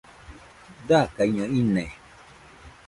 [0.87, 1.85] Dakaiño ine